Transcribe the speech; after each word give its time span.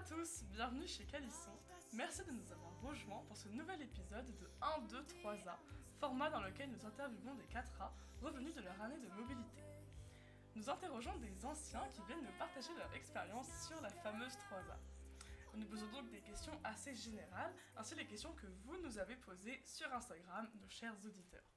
tous, 0.00 0.42
bienvenue 0.50 0.88
chez 0.88 1.04
Calisson. 1.04 1.52
Merci 1.92 2.24
de 2.24 2.32
nous 2.32 2.52
avoir 2.52 2.80
rejoints 2.82 3.22
pour 3.28 3.36
ce 3.36 3.48
nouvel 3.48 3.80
épisode 3.80 4.26
de 4.38 4.50
1, 4.60 4.80
2, 4.88 5.02
3A, 5.22 5.56
format 6.00 6.30
dans 6.30 6.42
lequel 6.42 6.68
nous 6.70 6.84
interviewons 6.84 7.34
des 7.36 7.44
4A 7.44 7.92
revenus 8.20 8.52
de 8.54 8.60
leur 8.62 8.80
année 8.82 8.98
de 8.98 9.08
mobilité. 9.14 9.62
Nous 10.56 10.68
interrogeons 10.68 11.16
des 11.18 11.46
anciens 11.46 11.86
qui 11.90 12.02
viennent 12.08 12.24
nous 12.24 12.38
partager 12.38 12.74
leur 12.76 12.92
expérience 12.94 13.48
sur 13.68 13.80
la 13.82 13.88
fameuse 13.88 14.32
3A. 14.32 14.76
Nous 15.54 15.66
posons 15.66 15.88
donc 15.92 16.10
des 16.10 16.20
questions 16.20 16.58
assez 16.64 16.92
générales, 16.94 17.54
ainsi 17.76 17.94
les 17.94 18.06
questions 18.06 18.32
que 18.32 18.48
vous 18.64 18.76
nous 18.78 18.98
avez 18.98 19.14
posées 19.14 19.62
sur 19.64 19.92
Instagram, 19.94 20.50
nos 20.60 20.68
chers 20.68 20.96
auditeurs. 21.04 21.48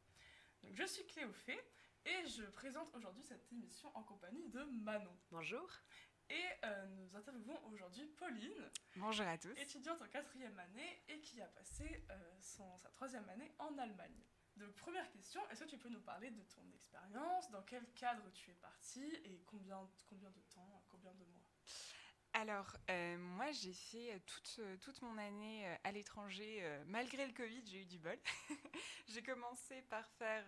Donc, 0.61 0.75
je 0.75 0.85
suis 0.85 1.05
Cléophée 1.07 1.59
et 2.05 2.27
je 2.27 2.43
présente 2.43 2.93
aujourd'hui 2.93 3.23
cette 3.23 3.51
émission 3.51 3.89
en 3.95 4.03
compagnie 4.03 4.47
de 4.49 4.63
Manon. 4.83 5.17
Bonjour. 5.31 5.67
Et 6.29 6.45
euh, 6.65 6.85
nous 6.87 7.15
interviewons 7.15 7.57
aujourd'hui 7.67 8.05
Pauline. 8.17 8.69
Bonjour 8.97 9.25
à 9.25 9.37
tous. 9.37 9.57
Étudiante 9.57 10.01
en 10.01 10.07
quatrième 10.07 10.59
année 10.59 11.01
et 11.07 11.21
qui 11.21 11.39
a 11.41 11.47
passé 11.47 12.03
euh, 12.09 12.15
son, 12.41 12.77
sa 12.77 12.89
troisième 12.89 13.27
année 13.29 13.49
en 13.59 13.77
Allemagne. 13.77 14.19
Donc 14.57 14.73
première 14.75 15.09
question, 15.11 15.39
est-ce 15.49 15.63
que 15.63 15.69
tu 15.69 15.77
peux 15.77 15.87
nous 15.87 16.01
parler 16.01 16.31
de 16.31 16.41
ton 16.41 16.69
expérience, 16.73 17.49
dans 17.51 17.61
quel 17.61 17.85
cadre 17.93 18.29
tu 18.33 18.51
es 18.51 18.55
partie? 18.55 19.15
Et 19.23 19.41
combien, 19.45 19.89
combien 20.09 20.29
de 20.29 20.41
temps, 20.53 20.83
combien 20.89 21.13
de 21.13 21.23
mois? 21.23 21.43
Alors, 22.33 22.75
euh, 22.89 23.17
moi, 23.17 23.51
j'ai 23.51 23.73
fait 23.73 24.21
toute, 24.25 24.59
toute 24.81 25.01
mon 25.01 25.17
année 25.17 25.65
à 25.83 25.91
l'étranger. 25.91 26.81
malgré 26.87 27.25
le 27.25 27.33
Covid, 27.33 27.65
j'ai 27.65 27.81
eu 27.81 27.85
du 27.85 27.99
bol. 27.99 28.19
j'ai 29.07 29.23
commencé 29.23 29.81
par 29.83 30.07
faire 30.11 30.43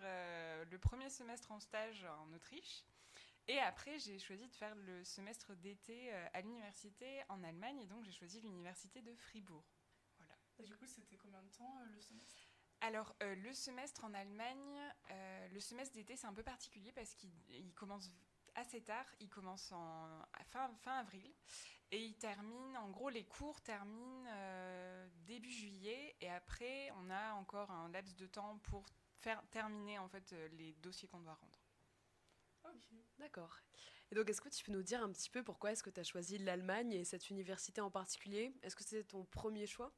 le 0.70 0.78
premier 0.78 1.10
semestre 1.10 1.52
en 1.52 1.60
stage 1.60 2.04
en 2.04 2.34
Autriche. 2.34 2.84
Et 3.50 3.60
après, 3.62 3.98
j'ai 3.98 4.20
choisi 4.20 4.48
de 4.48 4.54
faire 4.54 4.76
le 4.76 5.04
semestre 5.04 5.56
d'été 5.56 6.14
euh, 6.14 6.28
à 6.34 6.42
l'université 6.42 7.24
en 7.30 7.44
Allemagne, 7.44 7.82
et 7.82 7.88
donc 7.88 8.04
j'ai 8.04 8.12
choisi 8.12 8.40
l'université 8.42 9.02
de 9.02 9.16
Fribourg. 9.16 9.66
Voilà. 10.20 10.36
Et 10.60 10.64
du 10.66 10.78
coup, 10.78 10.86
c'était 10.86 11.18
combien 11.18 11.42
de 11.42 11.50
temps 11.50 11.80
euh, 11.80 11.86
le 11.86 12.00
semestre? 12.00 12.46
Alors, 12.82 13.16
euh, 13.24 13.34
le 13.34 13.52
semestre 13.52 14.06
en 14.06 14.14
Allemagne, 14.14 14.80
le 15.52 15.60
semestre 15.60 15.96
d'été, 15.96 16.16
c'est 16.16 16.28
un 16.28 16.34
peu 16.34 16.44
particulier 16.44 16.92
parce 16.92 17.16
qu'il 17.16 17.74
commence 17.74 18.12
assez 18.54 18.84
tard. 18.84 19.06
Il 19.20 19.30
commence 19.30 19.72
en 19.72 20.22
fin, 20.46 20.72
fin 20.76 21.00
avril 21.00 21.34
et 21.90 22.06
il 22.06 22.16
termine, 22.18 22.78
en 22.78 22.90
gros, 22.90 23.10
les 23.10 23.26
cours 23.26 23.60
terminent 23.62 24.30
début 25.26 25.52
juillet 25.52 26.16
et 26.22 26.30
après, 26.30 26.92
on 26.92 27.10
a 27.10 27.34
encore 27.34 27.72
un 27.72 27.90
laps 27.90 28.16
de 28.16 28.28
temps 28.28 28.60
pour 28.60 28.86
faire 29.18 29.44
terminer 29.50 29.98
en 30.00 30.08
fait 30.08 30.34
les 30.52 30.72
dossiers 30.76 31.10
qu'on 31.10 31.20
doit 31.20 31.34
rendre. 31.34 31.60
D'accord. 33.20 33.60
Et 34.12 34.16
donc, 34.16 34.30
est-ce 34.30 34.42
que 34.42 34.50
tu 34.50 34.64
peux 34.64 34.72
nous 34.72 34.82
dire 34.82 35.04
un 35.04 35.12
petit 35.12 35.30
peu 35.30 35.44
pourquoi 35.44 35.72
est-ce 35.72 35.84
que 35.84 35.90
tu 35.90 36.00
as 36.00 36.04
choisi 36.04 36.38
l'Allemagne 36.38 36.94
et 36.94 37.04
cette 37.04 37.30
université 37.30 37.82
en 37.82 37.92
particulier? 37.92 38.54
Est-ce 38.64 38.76
que 38.76 38.84
c'était 38.84 39.04
ton 39.04 39.26
premier 39.26 39.68
choix? 39.68 39.94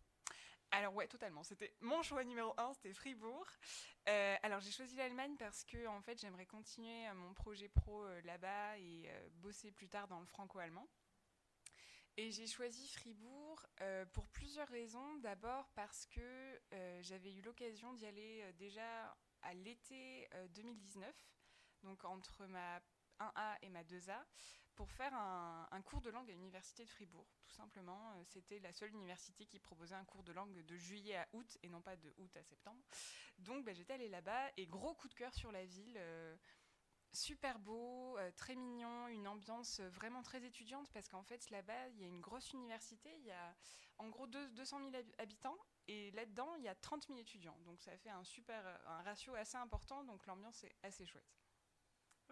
Alors 0.71 0.95
ouais, 0.95 1.07
totalement. 1.07 1.43
C'était 1.43 1.75
mon 1.81 2.01
choix 2.01 2.23
numéro 2.23 2.53
un, 2.57 2.73
c'était 2.73 2.93
Fribourg. 2.93 3.45
Euh, 4.07 4.35
alors 4.41 4.61
j'ai 4.61 4.71
choisi 4.71 4.95
l'Allemagne 4.95 5.35
parce 5.37 5.65
que 5.65 5.85
en 5.87 6.01
fait 6.01 6.19
j'aimerais 6.19 6.45
continuer 6.45 7.07
euh, 7.07 7.13
mon 7.13 7.33
projet 7.33 7.67
pro 7.67 8.05
euh, 8.05 8.21
là-bas 8.23 8.77
et 8.79 9.11
bosser 9.33 9.71
plus 9.71 9.89
tard 9.89 10.07
dans 10.07 10.19
le 10.21 10.25
franco-allemand. 10.25 10.87
Et 12.17 12.31
j'ai 12.31 12.47
choisi 12.47 12.87
Fribourg 12.89 13.65
pour 14.11 14.27
plusieurs 14.29 14.67
raisons. 14.67 15.15
D'abord 15.17 15.69
parce 15.75 16.05
que 16.07 16.61
j'avais 17.01 17.33
eu 17.33 17.41
l'occasion 17.41 17.93
d'y 17.93 18.05
aller 18.05 18.51
déjà 18.53 19.15
à 19.41 19.53
l'été 19.53 20.29
2019 20.49 21.15
donc 21.83 22.03
entre 22.05 22.45
ma 22.47 22.81
1A 23.21 23.57
et 23.61 23.69
ma 23.69 23.83
2A, 23.83 24.17
pour 24.75 24.89
faire 24.91 25.13
un, 25.13 25.81
cours 25.83 26.01
de 26.01 26.09
langue 26.09 26.29
à 26.29 26.33
l'université 26.33 26.85
de 26.85 26.89
Fribourg. 26.89 27.27
Tout 27.43 27.51
simplement, 27.51 28.13
euh, 28.13 28.23
c'était 28.25 28.59
la 28.59 28.71
seule 28.71 28.91
université 28.91 29.45
qui 29.45 29.59
proposait 29.59 29.95
un 29.95 30.05
cours 30.05 30.23
de 30.23 30.31
langue 30.31 30.53
de 30.65 30.77
juillet 30.77 31.17
à 31.17 31.27
août 31.33 31.57
et 31.63 31.69
non 31.69 31.81
pas 31.81 31.95
de 31.95 32.13
août 32.17 32.35
à 32.37 32.43
septembre. 32.43 32.81
Donc 33.37 33.65
bah, 33.65 33.73
j'étais 33.73 33.93
allée 33.93 34.09
là-bas 34.09 34.51
et 34.57 34.65
gros 34.67 34.95
coup 34.95 35.07
de 35.07 35.13
cœur 35.13 35.33
sur 35.33 35.51
la 35.51 35.65
ville. 35.65 35.95
Euh, 35.97 36.35
super 37.13 37.59
beau, 37.59 38.17
euh, 38.17 38.31
très 38.37 38.55
mignon, 38.55 39.07
une 39.07 39.27
ambiance 39.27 39.81
vraiment 39.81 40.23
très 40.23 40.43
étudiante 40.45 40.89
parce 40.93 41.09
qu'en 41.09 41.23
fait 41.23 41.49
là-bas 41.49 41.89
il 41.89 41.99
y 41.99 42.05
a 42.05 42.07
une 42.07 42.21
grosse 42.21 42.53
université, 42.53 43.13
il 43.19 43.25
y 43.25 43.31
a 43.31 43.55
en 43.97 44.07
gros 44.09 44.27
200 44.27 44.89
000 44.91 45.03
habitants 45.17 45.57
et 45.87 46.11
là-dedans 46.11 46.55
il 46.55 46.63
y 46.63 46.69
a 46.69 46.75
30 46.75 47.07
000 47.07 47.19
étudiants. 47.19 47.57
Donc 47.65 47.81
ça 47.81 47.95
fait 47.97 48.09
un 48.09 48.23
super, 48.23 48.65
un 48.87 49.01
ratio 49.03 49.35
assez 49.35 49.57
important, 49.57 50.05
donc 50.05 50.25
l'ambiance 50.25 50.63
est 50.63 50.75
assez 50.83 51.05
chouette. 51.05 51.35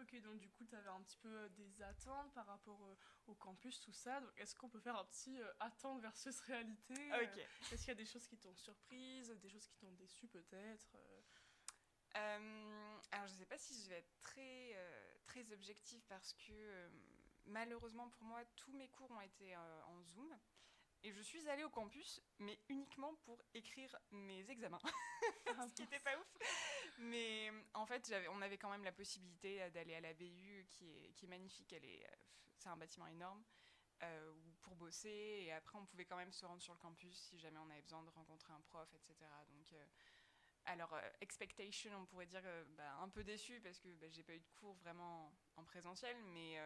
Ok, 0.01 0.21
donc 0.21 0.39
du 0.39 0.49
coup, 0.49 0.65
tu 0.65 0.75
avais 0.75 0.89
un 0.89 1.01
petit 1.01 1.17
peu 1.17 1.29
euh, 1.29 1.49
des 1.49 1.81
attentes 1.81 2.33
par 2.33 2.45
rapport 2.45 2.81
euh, 2.85 2.95
au 3.27 3.35
campus, 3.35 3.79
tout 3.81 3.91
ça. 3.91 4.21
Donc, 4.21 4.31
est-ce 4.37 4.55
qu'on 4.55 4.69
peut 4.69 4.79
faire 4.79 4.95
un 4.95 5.05
petit 5.05 5.41
euh, 5.41 5.51
attente 5.59 6.01
versus 6.01 6.39
réalité 6.41 7.11
Ok. 7.13 7.37
Est-ce 7.71 7.81
qu'il 7.81 7.89
y 7.89 7.91
a 7.91 7.95
des 7.95 8.05
choses 8.05 8.25
qui 8.27 8.37
t'ont 8.37 8.55
surprise, 8.55 9.29
des 9.41 9.49
choses 9.49 9.67
qui 9.67 9.77
t'ont 9.77 9.91
déçu 9.93 10.27
peut-être 10.27 10.95
Alors, 12.13 13.27
je 13.27 13.33
ne 13.33 13.37
sais 13.37 13.45
pas 13.45 13.57
si 13.57 13.81
je 13.83 13.89
vais 13.89 13.97
être 13.97 14.19
très, 14.21 14.75
très 15.25 15.51
objective 15.51 16.01
parce 16.07 16.33
que 16.33 16.89
malheureusement 17.45 18.09
pour 18.09 18.23
moi, 18.23 18.43
tous 18.55 18.71
mes 18.73 18.89
cours 18.89 19.11
ont 19.11 19.21
été 19.21 19.55
en 19.55 20.01
Zoom. 20.01 20.37
Et 21.03 21.11
je 21.13 21.21
suis 21.21 21.47
allée 21.47 21.63
au 21.63 21.69
campus, 21.69 22.21
mais 22.39 22.59
uniquement 22.67 23.15
pour 23.23 23.41
écrire 23.53 23.95
mes 24.11 24.49
examens, 24.49 24.81
ce 25.67 25.73
qui 25.73 25.83
n'était 25.83 25.99
pas 25.99 26.17
ouf. 26.17 26.37
Mais 26.97 27.51
en 27.73 27.85
fait, 27.85 28.13
on 28.31 28.41
avait 28.41 28.57
quand 28.57 28.69
même 28.69 28.83
la 28.83 28.91
possibilité 28.91 29.69
d'aller 29.69 29.95
à 29.95 30.01
la 30.01 30.13
BU, 30.13 30.67
qui 30.69 30.91
est, 30.91 31.13
qui 31.13 31.25
est 31.25 31.29
magnifique. 31.29 31.71
Elle 31.71 31.85
est, 31.85 32.05
c'est 32.57 32.67
un 32.67 32.75
bâtiment 32.75 33.07
énorme 33.07 33.41
euh, 34.03 34.33
pour 34.61 34.75
bosser. 34.75 35.43
Et 35.45 35.53
après, 35.53 35.77
on 35.77 35.85
pouvait 35.85 36.05
quand 36.05 36.17
même 36.17 36.33
se 36.33 36.45
rendre 36.45 36.61
sur 36.61 36.73
le 36.73 36.79
campus 36.79 37.17
si 37.17 37.39
jamais 37.39 37.59
on 37.59 37.69
avait 37.69 37.81
besoin 37.81 38.03
de 38.03 38.09
rencontrer 38.09 38.51
un 38.51 38.61
prof, 38.61 38.93
etc. 38.93 39.29
Donc, 39.49 39.71
euh, 39.71 39.85
alors, 40.65 40.93
euh, 40.93 41.09
expectation, 41.21 41.91
on 41.97 42.05
pourrait 42.05 42.25
dire 42.25 42.43
bah, 42.77 42.97
un 43.01 43.09
peu 43.09 43.23
déçu 43.23 43.61
parce 43.61 43.79
que 43.79 43.87
bah, 43.95 44.07
j'ai 44.09 44.23
pas 44.23 44.33
eu 44.33 44.39
de 44.39 44.49
cours 44.59 44.75
vraiment 44.75 45.33
en 45.55 45.63
présentiel, 45.63 46.15
mais 46.33 46.59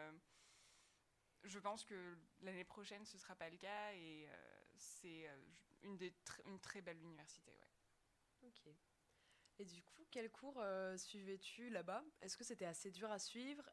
je 1.43 1.59
pense 1.59 1.83
que 1.83 2.17
l'année 2.41 2.63
prochaine, 2.63 3.05
ce 3.05 3.17
ne 3.17 3.21
sera 3.21 3.35
pas 3.35 3.49
le 3.49 3.57
cas 3.57 3.93
et 3.93 4.27
euh, 4.27 4.63
c'est 4.75 5.27
euh, 5.27 5.37
une, 5.83 5.99
une 6.45 6.59
très 6.59 6.81
belle 6.81 6.99
université. 6.99 7.51
Ouais. 7.51 8.47
Ok. 8.47 8.73
Et 9.59 9.65
du 9.65 9.83
coup, 9.83 10.03
quel 10.09 10.31
cours 10.31 10.59
euh, 10.59 10.97
suivais-tu 10.97 11.69
là-bas? 11.69 12.03
Est-ce 12.21 12.37
que 12.37 12.43
c'était 12.43 12.65
assez 12.65 12.91
dur 12.91 13.11
à 13.11 13.19
suivre? 13.19 13.69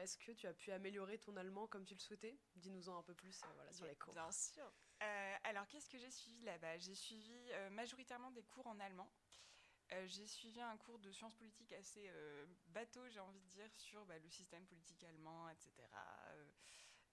Est-ce 0.00 0.18
que 0.18 0.32
tu 0.32 0.46
as 0.46 0.52
pu 0.52 0.70
améliorer 0.72 1.18
ton 1.18 1.36
allemand 1.36 1.66
comme 1.66 1.84
tu 1.86 1.94
le 1.94 2.00
souhaitais? 2.00 2.38
Dis-nous-en 2.56 2.98
un 2.98 3.02
peu 3.02 3.14
plus 3.14 3.40
voilà, 3.54 3.72
sur 3.72 3.86
les 3.86 3.96
cours. 3.96 4.12
Bien 4.12 4.30
sûr. 4.30 4.70
alors, 5.44 5.66
qu'est-ce 5.68 5.88
que 5.88 5.96
j'ai 5.96 6.10
suivi 6.10 6.42
là-bas? 6.42 6.76
J'ai 6.76 6.94
suivi 6.94 7.50
majoritairement 7.70 8.30
des 8.30 8.42
cours 8.42 8.66
en 8.66 8.78
allemand. 8.78 9.10
j'ai 10.04 10.26
suivi 10.26 10.60
un 10.60 10.76
cours 10.76 10.98
de 10.98 11.10
sciences 11.10 11.34
politiques 11.34 11.72
assez 11.72 12.12
bateau, 12.66 13.08
j'ai 13.08 13.20
envie 13.20 13.40
de 13.40 13.48
dire, 13.48 13.72
sur 13.72 14.04
bah, 14.04 14.18
le 14.18 14.28
système 14.28 14.66
politique 14.66 15.02
allemand, 15.02 15.48
etc. 15.48 15.72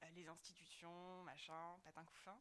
Euh, 0.03 0.09
les 0.15 0.27
institutions, 0.27 1.23
machin, 1.23 1.77
patin 1.83 2.03
couffin. 2.05 2.39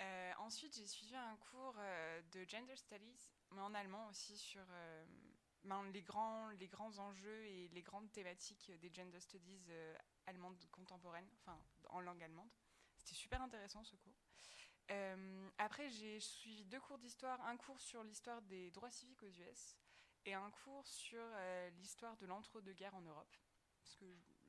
Euh, 0.00 0.32
ensuite, 0.38 0.74
j'ai 0.74 0.86
suivi 0.86 1.14
un 1.16 1.36
cours 1.36 1.74
euh, 1.78 2.22
de 2.32 2.44
Gender 2.48 2.76
Studies, 2.76 3.30
mais 3.50 3.60
en 3.60 3.74
allemand 3.74 4.06
aussi, 4.08 4.36
sur 4.36 4.64
ben, 5.64 5.82
les, 5.92 6.02
grands, 6.02 6.48
les 6.50 6.68
grands 6.68 6.98
enjeux 6.98 7.44
et 7.46 7.68
les 7.68 7.82
grandes 7.82 8.10
thématiques 8.12 8.70
des 8.80 8.92
Gender 8.92 9.20
Studies 9.20 9.66
allemandes 10.26 10.64
contemporaines, 10.70 11.28
enfin 11.40 11.58
en 11.90 12.00
langue 12.00 12.22
allemande. 12.22 12.50
C'était 12.96 13.14
super 13.14 13.42
intéressant 13.42 13.82
ce 13.82 13.96
cours. 13.96 14.16
après, 15.58 15.90
j'ai 15.90 16.20
suivi 16.20 16.64
deux 16.64 16.80
cours 16.80 16.98
d'histoire, 16.98 17.40
un 17.46 17.56
cours 17.56 17.80
sur 17.80 18.04
l'histoire 18.04 18.42
des 18.42 18.70
droits 18.70 18.90
civiques 18.90 19.22
aux 19.22 19.30
US 19.30 19.76
et 20.26 20.34
un 20.34 20.50
cours 20.50 20.86
sur 20.86 21.24
l'histoire 21.78 22.16
de 22.18 22.26
l'entre-deux-guerres 22.26 22.94
en 22.94 23.02
Europe 23.02 23.36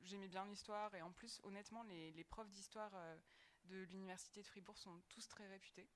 j'aimais 0.02 0.28
bien 0.28 0.44
l'histoire 0.46 0.94
et 0.94 1.02
en 1.02 1.12
plus, 1.12 1.40
honnêtement, 1.44 1.82
les, 1.84 2.24
profs 2.24 2.50
d'histoire 2.50 2.92
euh, 2.94 3.16
de 3.64 3.78
l'université 3.82 4.42
de 4.42 4.46
Fribourg 4.46 4.78
sont 4.78 5.00
tous 5.08 5.26
très 5.28 5.46
réputés. 5.46 5.88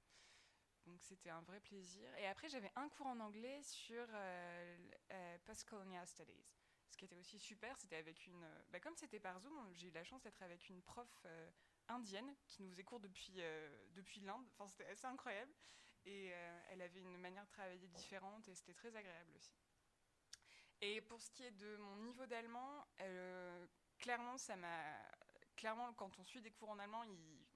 Donc 0.86 1.02
c'était 1.02 1.30
un 1.30 1.40
vrai 1.42 1.60
plaisir. 1.60 2.14
Et 2.18 2.26
après, 2.26 2.48
j'avais 2.48 2.70
un 2.76 2.88
cours 2.90 3.06
en 3.06 3.20
anglais 3.20 3.62
sur 3.62 4.06
euh, 4.12 4.78
euh 5.12 5.38
Post-Colonial 5.46 6.06
Studies. 6.06 6.44
Ce 6.90 6.96
qui 6.96 7.06
était 7.06 7.16
aussi 7.16 7.38
super, 7.38 7.76
c'était 7.78 7.96
avec 7.96 8.26
une. 8.26 8.46
Bah, 8.70 8.80
comme 8.80 8.94
c'était 8.96 9.18
par 9.18 9.40
Zoom, 9.40 9.54
j'ai 9.72 9.88
eu 9.88 9.90
la 9.90 10.04
chance 10.04 10.22
d'être 10.22 10.42
avec 10.42 10.68
une 10.68 10.82
prof 10.82 11.26
indienne 11.88 12.34
qui 12.46 12.62
nous 12.62 12.70
faisait 12.70 12.84
cours 12.84 13.00
depuis, 13.00 13.40
depuis 13.94 14.20
l'Inde. 14.20 14.46
Enfin, 14.52 14.68
c'était 14.68 14.86
assez 14.86 15.06
incroyable. 15.06 15.52
Et 16.04 16.26
elle 16.68 16.82
avait 16.82 17.00
une 17.00 17.16
manière 17.16 17.44
de 17.44 17.50
travailler 17.50 17.88
différente 17.88 18.46
et 18.46 18.54
c'était 18.54 18.74
très 18.74 18.94
agréable 18.94 19.32
aussi. 19.34 19.56
Et 20.82 21.00
pour 21.00 21.22
ce 21.22 21.30
qui 21.30 21.44
est 21.44 21.50
de 21.50 21.76
mon 21.76 21.96
niveau 21.96 22.26
d'allemand, 22.26 22.86
clairement, 24.04 24.36
ça 24.36 24.54
m'a. 24.56 24.84
Clairement, 25.56 25.94
quand 25.94 26.18
on 26.18 26.24
suit 26.24 26.42
des 26.42 26.50
cours 26.50 26.68
en 26.68 26.78
allemand, 26.78 27.04
il... 27.04 27.46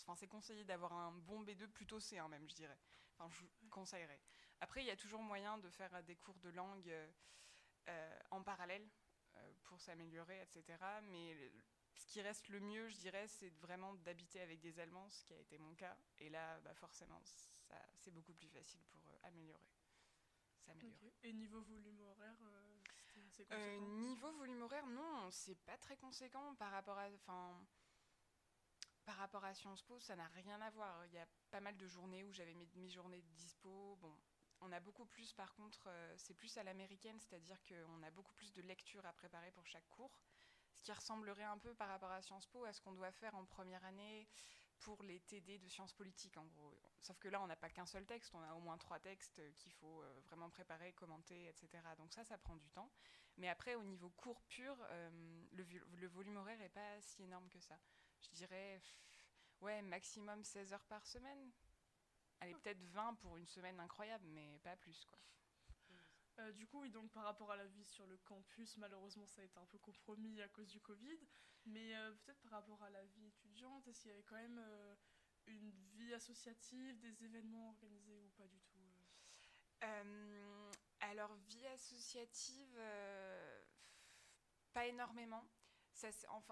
enfin, 0.00 0.14
c'est 0.16 0.26
conseillé 0.26 0.64
d'avoir 0.64 0.92
un 0.94 1.12
bon 1.12 1.42
B2, 1.42 1.66
plutôt 1.68 1.98
C1 1.98 2.28
même, 2.28 2.48
je 2.48 2.54
dirais. 2.54 2.78
Enfin, 3.12 3.28
je 3.30 3.44
conseillerais. 3.68 4.20
Après, 4.60 4.82
il 4.82 4.86
y 4.86 4.90
a 4.90 4.96
toujours 4.96 5.22
moyen 5.22 5.58
de 5.58 5.68
faire 5.68 6.02
des 6.04 6.16
cours 6.16 6.38
de 6.38 6.48
langue 6.48 6.90
euh, 7.88 8.18
en 8.30 8.42
parallèle 8.42 8.88
euh, 9.36 9.52
pour 9.64 9.80
s'améliorer, 9.80 10.40
etc. 10.40 10.78
Mais 11.02 11.36
ce 11.94 12.06
qui 12.06 12.22
reste 12.22 12.48
le 12.48 12.60
mieux, 12.60 12.88
je 12.88 12.96
dirais, 12.96 13.28
c'est 13.28 13.50
vraiment 13.60 13.92
d'habiter 13.94 14.40
avec 14.40 14.60
des 14.60 14.78
Allemands, 14.78 15.10
ce 15.10 15.24
qui 15.24 15.34
a 15.34 15.38
été 15.38 15.58
mon 15.58 15.74
cas. 15.74 15.96
Et 16.18 16.30
là, 16.30 16.58
bah, 16.60 16.74
forcément, 16.74 17.20
ça, 17.24 17.76
c'est 17.98 18.12
beaucoup 18.12 18.34
plus 18.34 18.48
facile 18.48 18.82
pour 18.84 19.02
euh, 19.08 19.18
améliorer. 19.24 19.68
Ok. 20.70 20.86
Et 21.24 21.32
niveau 21.32 21.60
volume 21.62 22.00
horaire, 22.00 22.38
euh, 22.42 22.77
Euh, 23.52 23.78
conséquent 23.78 23.80
niveau 23.80 24.30
volume 24.32 24.62
horaire, 24.62 24.86
non, 24.86 25.30
c'est 25.30 25.54
pas 25.64 25.76
très 25.78 25.96
conséquent 25.96 26.54
par 26.56 26.72
rapport 26.72 26.98
à, 26.98 27.08
par 29.04 29.16
rapport 29.16 29.44
à 29.44 29.54
Sciences 29.54 29.82
Po, 29.82 29.98
ça 30.00 30.16
n'a 30.16 30.26
rien 30.28 30.60
à 30.60 30.70
voir. 30.70 31.06
Il 31.06 31.14
y 31.14 31.18
a 31.18 31.26
pas 31.50 31.60
mal 31.60 31.76
de 31.76 31.86
journées 31.86 32.24
où 32.24 32.32
j'avais 32.32 32.54
mes 32.54 32.66
demi-journées 32.66 33.22
de 33.22 33.30
dispo. 33.34 33.96
Bon, 33.96 34.14
on 34.60 34.72
a 34.72 34.80
beaucoup 34.80 35.06
plus, 35.06 35.32
par 35.32 35.54
contre, 35.54 35.84
euh, 35.86 36.14
c'est 36.16 36.34
plus 36.34 36.56
à 36.58 36.62
l'américaine, 36.62 37.18
c'est-à-dire 37.20 37.62
qu'on 37.64 38.02
a 38.02 38.10
beaucoup 38.10 38.34
plus 38.34 38.52
de 38.52 38.62
lectures 38.62 39.06
à 39.06 39.12
préparer 39.12 39.50
pour 39.52 39.66
chaque 39.66 39.88
cours, 39.88 40.18
ce 40.72 40.82
qui 40.82 40.92
ressemblerait 40.92 41.44
un 41.44 41.58
peu 41.58 41.74
par 41.74 41.88
rapport 41.88 42.10
à 42.10 42.20
Sciences 42.20 42.46
Po 42.48 42.64
à 42.64 42.72
ce 42.72 42.80
qu'on 42.80 42.92
doit 42.92 43.12
faire 43.12 43.34
en 43.34 43.44
première 43.44 43.84
année 43.84 44.28
pour 44.80 45.02
les 45.02 45.20
TD 45.20 45.58
de 45.58 45.68
sciences 45.68 45.92
politiques, 45.92 46.36
en 46.36 46.44
gros. 46.46 46.76
Sauf 47.00 47.18
que 47.18 47.28
là, 47.28 47.40
on 47.42 47.46
n'a 47.46 47.56
pas 47.56 47.70
qu'un 47.70 47.86
seul 47.86 48.04
texte, 48.06 48.34
on 48.34 48.42
a 48.42 48.54
au 48.54 48.60
moins 48.60 48.78
trois 48.78 48.98
textes 48.98 49.40
qu'il 49.56 49.72
faut 49.72 50.02
euh, 50.02 50.20
vraiment 50.26 50.50
préparer, 50.50 50.92
commenter, 50.92 51.48
etc. 51.48 51.68
Donc 51.96 52.12
ça, 52.12 52.24
ça 52.24 52.38
prend 52.38 52.56
du 52.56 52.68
temps. 52.70 52.90
Mais 53.36 53.48
après, 53.48 53.74
au 53.74 53.84
niveau 53.84 54.10
cours 54.10 54.40
pur, 54.42 54.76
euh, 54.90 55.10
le, 55.52 55.64
le 55.96 56.08
volume 56.08 56.36
horaire 56.36 56.58
n'est 56.58 56.68
pas 56.68 57.00
si 57.00 57.22
énorme 57.22 57.48
que 57.48 57.60
ça. 57.60 57.78
Je 58.20 58.30
dirais, 58.30 58.82
ouais, 59.60 59.80
maximum 59.82 60.42
16 60.44 60.72
heures 60.72 60.84
par 60.86 61.06
semaine. 61.06 61.52
Allez, 62.40 62.54
peut-être 62.54 62.82
20 62.82 63.14
pour 63.14 63.36
une 63.36 63.46
semaine 63.46 63.78
incroyable, 63.80 64.26
mais 64.28 64.58
pas 64.60 64.76
plus, 64.76 65.04
quoi. 65.04 65.18
Euh, 66.38 66.52
du 66.52 66.66
coup, 66.66 66.80
oui, 66.80 66.90
donc 66.90 67.10
par 67.10 67.24
rapport 67.24 67.50
à 67.50 67.56
la 67.56 67.66
vie 67.66 67.84
sur 67.84 68.06
le 68.06 68.16
campus, 68.18 68.76
malheureusement, 68.76 69.26
ça 69.26 69.42
a 69.42 69.44
été 69.44 69.58
un 69.58 69.66
peu 69.66 69.78
compromis 69.78 70.40
à 70.40 70.48
cause 70.48 70.68
du 70.68 70.80
Covid. 70.80 71.18
Mais 71.66 71.96
euh, 71.96 72.12
peut-être 72.12 72.40
par 72.42 72.52
rapport 72.52 72.82
à 72.82 72.90
la 72.90 73.04
vie 73.06 73.26
étudiante, 73.26 73.86
est-ce 73.88 74.02
qu'il 74.02 74.10
y 74.10 74.14
avait 74.14 74.22
quand 74.22 74.36
même 74.36 74.58
euh, 74.58 74.94
une 75.46 75.70
vie 75.70 76.14
associative, 76.14 76.98
des 77.00 77.24
événements 77.24 77.70
organisés 77.70 78.20
ou 78.20 78.30
pas 78.30 78.46
du 78.46 78.60
tout 78.60 78.78
alors, 81.00 81.32
vie 81.48 81.66
associative, 81.68 82.76
pas 84.72 84.86
énormément. 84.86 85.48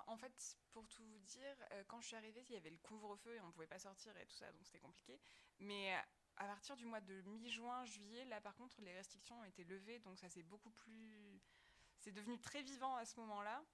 En 0.07 0.17
fait, 0.17 0.57
pour 0.71 0.87
tout 0.89 1.05
vous 1.05 1.19
dire, 1.19 1.57
quand 1.89 2.01
je 2.01 2.07
suis 2.07 2.17
arrivée, 2.17 2.45
il 2.49 2.53
y 2.53 2.57
avait 2.57 2.71
le 2.71 2.79
couvre-feu 2.79 3.35
et 3.35 3.41
on 3.41 3.49
ne 3.49 3.53
pouvait 3.53 3.67
pas 3.67 3.81
sortir 3.81 4.17
et 4.17 4.27
tout 4.27 4.37
ça, 4.37 4.51
donc 4.53 4.65
c'était 4.65 4.79
compliqué. 4.79 5.21
Mais 5.59 5.93
à 6.37 6.47
partir 6.47 6.77
du 6.77 6.85
mois 6.85 7.01
de 7.01 7.23
mi-juin, 7.23 7.85
juillet, 7.87 8.25
là 8.27 8.41
par 8.41 8.55
contre, 8.57 8.81
les 8.83 8.95
restrictions 8.95 9.39
ont 9.41 9.45
été 9.45 9.65
levées, 9.65 9.99
donc 10.01 10.19
ça 10.19 10.29
c'est 10.29 10.43
beaucoup 10.43 10.71
plus. 10.71 11.41
C'est 11.99 12.13
devenu 12.13 12.39
très 12.39 12.63
vivant 12.63 12.95
à 12.97 13.05
ce 13.05 13.19
moment-là. 13.21 13.65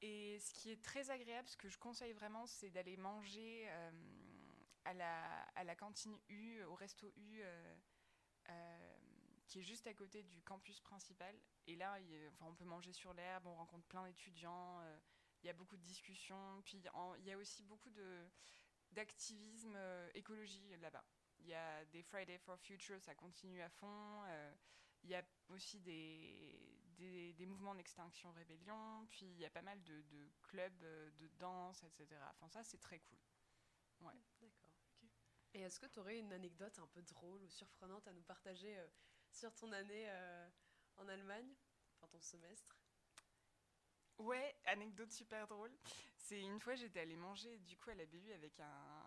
Et 0.00 0.38
ce 0.38 0.52
qui 0.54 0.70
est 0.70 0.82
très 0.82 1.10
agréable, 1.10 1.48
ce 1.48 1.56
que 1.56 1.68
je 1.68 1.76
conseille 1.78 2.12
vraiment, 2.12 2.46
c'est 2.46 2.70
d'aller 2.70 2.96
manger 2.96 3.66
euh, 3.68 3.90
à, 4.84 4.94
la, 4.94 5.42
à 5.56 5.64
la 5.64 5.74
cantine 5.74 6.16
U, 6.28 6.62
au 6.62 6.74
resto 6.76 7.12
U. 7.16 7.40
euh, 7.42 7.76
euh, 8.50 8.94
qui 9.48 9.58
est 9.60 9.62
juste 9.62 9.86
à 9.86 9.94
côté 9.94 10.22
du 10.22 10.42
campus 10.42 10.78
principal. 10.80 11.34
Et 11.66 11.74
là, 11.74 11.98
enfin, 12.28 12.46
on 12.46 12.54
peut 12.54 12.64
manger 12.64 12.92
sur 12.92 13.14
l'herbe, 13.14 13.46
on 13.46 13.54
rencontre 13.54 13.86
plein 13.86 14.06
d'étudiants, 14.06 14.82
il 15.42 15.46
y 15.46 15.48
a 15.48 15.54
beaucoup 15.54 15.76
de 15.76 15.82
discussions. 15.82 16.60
Puis 16.64 16.82
il 17.18 17.24
y 17.24 17.32
a 17.32 17.38
aussi 17.38 17.62
beaucoup 17.62 17.90
d'activisme 18.92 19.78
écologie 20.14 20.76
là-bas. 20.76 21.04
Il 21.40 21.46
y 21.48 21.54
a 21.54 21.84
des 21.86 22.02
Friday 22.02 22.38
for 22.38 22.58
Future, 22.58 23.00
ça 23.00 23.14
continue 23.14 23.60
à 23.62 23.68
fond. 23.68 24.22
euh, 24.26 24.54
il 25.04 25.10
y 25.10 25.14
a 25.14 25.22
aussi 25.48 25.78
des, 25.80 26.58
des, 26.96 27.32
des 27.34 27.46
mouvements 27.46 27.74
d'extinction 27.74 28.32
rébellion. 28.32 29.06
Puis 29.10 29.26
il 29.26 29.38
y 29.38 29.44
a 29.46 29.50
pas 29.50 29.62
mal 29.62 29.82
de, 29.84 30.02
de 30.02 30.30
clubs 30.42 30.82
euh, 30.82 31.10
de 31.12 31.28
danse, 31.38 31.82
etc. 31.84 32.06
Enfin, 32.30 32.48
ça, 32.48 32.64
c'est 32.64 32.78
très 32.80 32.98
cool. 33.00 33.18
D'accord. 34.40 34.74
Et 35.54 35.60
est-ce 35.62 35.80
que 35.80 35.86
tu 35.86 35.98
aurais 36.00 36.18
une 36.18 36.32
anecdote 36.32 36.78
un 36.78 36.86
peu 36.88 37.02
drôle 37.02 37.42
ou 37.42 37.48
surprenante 37.48 38.06
à 38.06 38.12
nous 38.12 38.22
partager 38.22 38.78
euh, 38.78 38.86
sur 39.30 39.54
ton 39.54 39.72
année 39.72 40.06
euh, 40.10 40.48
en 40.96 41.08
Allemagne, 41.08 41.54
enfin 41.96 42.08
ton 42.08 42.20
semestre? 42.20 42.76
Ouais, 44.18 44.54
anecdote 44.64 45.12
super 45.12 45.46
drôle. 45.46 45.72
C'est 46.16 46.40
une 46.40 46.60
fois 46.60 46.74
j'étais 46.74 47.00
allée 47.00 47.16
manger 47.16 47.58
du 47.60 47.76
coup 47.76 47.90
à 47.90 47.94
la 47.94 48.04
BU 48.06 48.32
avec 48.32 48.58
un, 48.60 48.97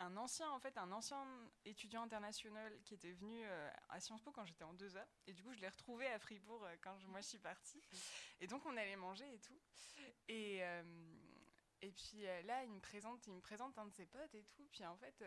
un 0.00 0.16
ancien 0.16 0.50
en 0.50 0.58
fait 0.58 0.76
un 0.78 0.90
ancien 0.92 1.24
étudiant 1.64 2.02
international 2.02 2.72
qui 2.84 2.94
était 2.94 3.12
venu 3.12 3.44
euh, 3.44 3.70
à 3.90 4.00
Sciences 4.00 4.22
Po 4.22 4.32
quand 4.32 4.44
j'étais 4.44 4.64
en 4.64 4.74
2A 4.74 5.04
et 5.26 5.32
du 5.32 5.42
coup 5.42 5.52
je 5.52 5.60
l'ai 5.60 5.68
retrouvé 5.68 6.06
à 6.06 6.18
Fribourg 6.18 6.64
euh, 6.64 6.76
quand 6.80 6.96
moi 7.06 7.20
je 7.20 7.28
suis 7.28 7.38
partie. 7.38 7.80
Et 8.40 8.46
donc 8.46 8.64
on 8.66 8.76
allait 8.76 8.96
manger 8.96 9.32
et 9.32 9.38
tout. 9.38 9.58
Et 10.28 10.58
euh, 10.62 10.82
et 11.82 11.92
puis 11.92 12.22
là 12.44 12.64
il 12.64 12.70
me 12.70 12.80
présente 12.80 13.26
il 13.26 13.34
me 13.34 13.40
présente 13.40 13.78
un 13.78 13.86
de 13.86 13.92
ses 13.92 14.06
potes 14.06 14.34
et 14.34 14.44
tout. 14.44 14.66
Puis 14.72 14.84
en 14.84 14.96
fait 14.96 15.24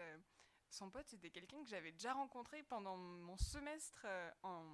son 0.69 0.89
pote 0.89 1.07
c'était 1.07 1.29
quelqu'un 1.29 1.63
que 1.63 1.69
j'avais 1.69 1.91
déjà 1.91 2.13
rencontré 2.13 2.63
pendant 2.63 2.97
mon 2.97 3.37
semestre 3.37 4.05
en 4.41 4.65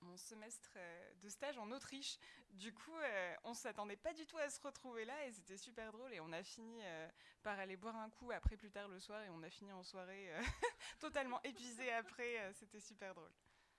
mon 0.00 0.16
semestre 0.16 0.70
euh, 0.76 1.14
de 1.22 1.28
stage 1.28 1.58
en 1.58 1.70
Autriche 1.70 2.18
du 2.50 2.72
coup, 2.72 2.96
euh, 2.96 3.34
on 3.44 3.54
s'attendait 3.54 3.96
pas 3.96 4.12
du 4.14 4.26
tout 4.26 4.38
à 4.38 4.48
se 4.48 4.60
retrouver 4.60 5.04
là 5.04 5.26
et 5.26 5.32
c'était 5.32 5.56
super 5.58 5.92
drôle. 5.92 6.12
Et 6.14 6.20
on 6.20 6.32
a 6.32 6.42
fini 6.42 6.80
euh, 6.84 7.08
par 7.42 7.58
aller 7.58 7.76
boire 7.76 7.96
un 7.96 8.08
coup 8.10 8.30
après 8.32 8.56
plus 8.56 8.70
tard 8.70 8.88
le 8.88 8.98
soir 8.98 9.22
et 9.22 9.28
on 9.30 9.42
a 9.42 9.50
fini 9.50 9.72
en 9.72 9.82
soirée 9.82 10.30
totalement 11.00 11.42
épuisé 11.42 11.92
après. 11.92 12.52
c'était 12.54 12.80
super 12.80 13.14
drôle. 13.14 13.32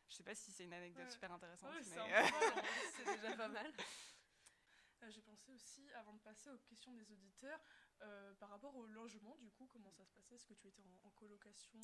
Je 0.10 0.16
sais 0.16 0.24
pas 0.24 0.36
si 0.36 0.52
c'est 0.52 0.64
une 0.64 0.74
anecdote 0.74 1.06
Ouais. 1.06 1.12
super 1.12 1.32
intéressante, 1.32 1.70
Ouais, 1.72 1.80
mais 1.80 1.84
c'est 2.96 3.16
déjà 3.20 3.36
pas 3.38 3.48
mal. 3.48 3.74
J'ai 5.10 5.22
pensé 5.22 5.52
aussi, 5.54 5.92
avant 5.94 6.14
de 6.14 6.20
passer 6.20 6.50
aux 6.50 6.58
questions 6.60 6.92
des 6.94 7.12
auditeurs, 7.12 7.60
euh, 8.02 8.34
par 8.36 8.50
rapport 8.50 8.76
au 8.76 8.86
logement, 8.86 9.36
du 9.38 9.52
coup, 9.52 9.68
comment 9.68 9.92
ça 9.92 10.06
se 10.06 10.12
passait? 10.12 10.36
Est-ce 10.36 10.46
que 10.46 10.54
tu 10.54 10.68
étais 10.68 10.84
en, 10.84 11.08
en 11.08 11.12
colocation, 11.12 11.80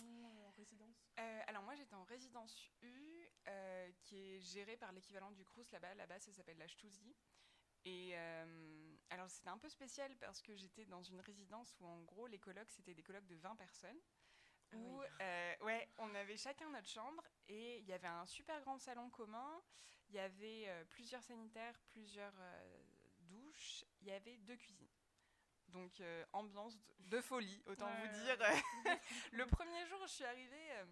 en 0.48 0.50
résidence? 0.51 1.10
Euh, 1.19 1.42
alors 1.48 1.63
moi 1.63 1.75
j'étais 1.75 1.95
en 1.95 2.04
résidence 2.04 2.69
U 2.81 3.30
euh, 3.48 3.92
qui 4.01 4.18
est 4.18 4.39
gérée 4.39 4.77
par 4.77 4.92
l'équivalent 4.92 5.31
du 5.31 5.44
Crous 5.45 5.69
là-bas. 5.71 5.94
Là-bas 5.95 6.19
ça 6.19 6.31
s'appelle 6.33 6.57
la 6.57 6.68
Stouzy. 6.68 7.15
Et 7.86 8.15
alors 9.10 9.30
c'était 9.30 9.50
un 9.50 9.57
peu 9.57 9.69
spécial 9.69 10.15
parce 10.18 10.42
que 10.42 10.56
j'étais 10.56 10.86
dans 10.86 11.04
une 11.04 11.19
résidence 11.19 11.75
où 11.80 11.86
en 11.86 12.01
gros 12.04 12.27
les 12.27 12.39
colocs 12.39 12.71
c'était 12.71 12.94
des 12.94 13.04
colocs 13.04 13.27
de 13.27 13.36
20 13.36 13.56
personnes. 13.57 14.00
Ah 14.72 14.75
Où 14.77 15.01
oui. 15.01 15.08
euh, 15.22 15.55
ouais, 15.62 15.89
on 15.98 16.15
avait 16.15 16.38
chacun 16.38 16.70
notre 16.70 16.88
chambre 16.88 17.24
et 17.48 17.79
il 17.79 17.86
y 17.86 17.93
avait 17.93 18.08
un 18.08 18.25
super 18.25 18.60
grand 18.62 18.77
salon 18.77 19.10
commun. 19.10 19.62
Il 20.10 20.15
y 20.15 20.20
avait 20.20 20.67
euh, 20.70 20.86
plusieurs 20.86 21.24
sanitaires, 21.24 21.79
plusieurs 21.89 22.34
euh, 22.39 22.84
douches. 23.20 23.86
Il 24.01 24.08
y 24.08 24.12
avait 24.12 24.38
deux 24.38 24.55
cuisines. 24.55 24.89
Donc 25.74 26.00
euh, 26.00 26.24
ambiance 26.34 26.80
de 27.00 27.20
folie, 27.20 27.62
autant 27.65 27.88
Ouais, 27.88 28.08
vous 28.08 28.18
ouais, 28.20 28.24
dire. 28.25 28.38
le 29.32 29.46
premier 29.48 29.86
jour, 29.88 30.00
je 30.03 30.12
suis 30.12 30.24
arrivée, 30.24 30.72
euh, 30.74 30.86